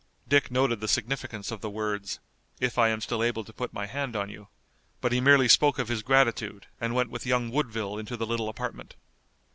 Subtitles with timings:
[0.27, 2.19] Dick noted the significance of the words,
[2.59, 4.47] "if I am still able to put my hand on you,"
[4.99, 8.49] but he merely spoke of his gratitude and went with young Woodville into the little
[8.49, 8.95] apartment.